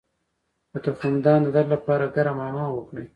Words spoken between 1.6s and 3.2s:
لپاره ګرم حمام وکړئ